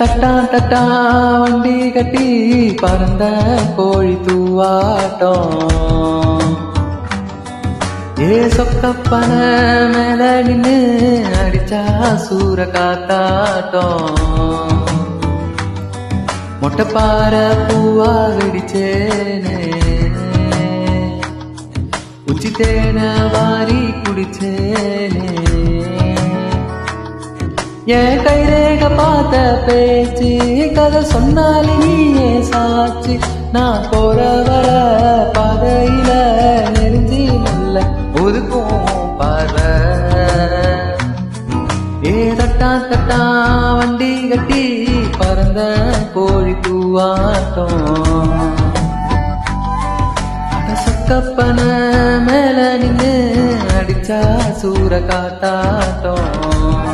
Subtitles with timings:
[0.00, 0.82] தட்டா தட்டா
[1.40, 2.26] வண்டி கட்டி
[2.74, 3.24] பறந்த
[3.76, 5.58] கோழி தூவாட்டம்.
[8.20, 9.30] ஏ சொக்கப்பன
[9.92, 10.76] மேல நின்னு
[11.40, 11.82] அடிச்சா
[12.24, 14.16] சூற காத்தாட்டம்.
[16.62, 17.34] மொட்டைப்பார
[17.66, 19.58] பூவா வெடிச்சேனே.
[22.26, 22.98] உச்சி தேன
[23.32, 25.28] வாரி குடிச்சேனே.
[27.98, 30.30] என் கைரேக பார்த்த பேச்சு
[30.76, 33.14] கதை சொன்னாலே நீயே சாட்சி.
[33.54, 34.68] நான் போற வர
[35.36, 36.10] பாதையில
[36.74, 37.76] நெருஞ்சி நல்ல
[38.22, 38.84] ஒதுக்கும்
[39.20, 39.54] பார
[42.10, 43.20] ஏ தட்டா தட்டா
[43.78, 44.62] வண்டி கட்டி
[45.18, 45.60] பறந்த
[46.14, 47.82] கோழி பூவாட்டம்.
[50.56, 51.58] அட சொக்கப்பன
[52.28, 53.12] மேல நின்று
[53.78, 54.22] அடிச்சா
[54.62, 56.89] சூற காத்தாட்டம்.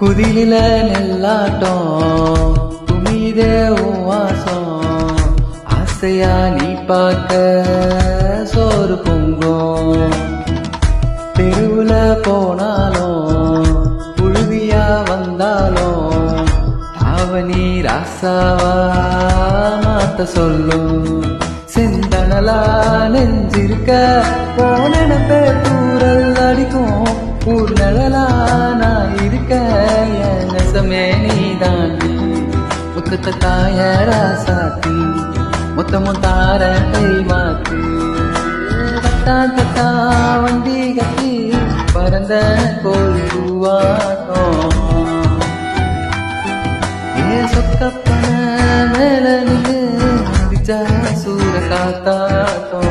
[0.00, 0.54] குதிலில
[0.90, 2.52] நெல்லாட்டம்.
[2.86, 3.68] குமிதே
[4.04, 5.16] வாசம்.
[5.64, 7.64] ஆசையா நீ பார்க்க
[8.44, 10.10] சோறு பொங்கும்.
[11.34, 13.66] தெருவுல போனாலும்
[14.16, 16.46] புழுதியா வந்தாலும்
[17.00, 18.90] தாவணி ராசாவா
[19.84, 21.22] மாத்த சொல்லும்.
[21.74, 22.60] செந்தனலா
[23.08, 24.22] நெஞ்சிருக்க
[24.56, 27.26] போன பேர் தூரல் அடிக்கும்.
[27.46, 28.26] ஊர் நிழலா
[28.74, 29.56] நான் இருக்க.
[33.10, 34.96] பக்கத்து தாயரா சாத்தி?
[35.76, 37.78] மொத்தமும் தார கைவாத்து
[39.04, 39.86] தத்தா தத்தா
[40.42, 41.32] வண்டி கட்டி
[41.94, 42.34] பறந்த
[42.82, 44.76] கோருவாக்கம்
[47.22, 48.26] ஏ சொக்கப்பன
[48.92, 49.80] மேல நின்று
[51.22, 52.87] சூர காத்தாட்டம்.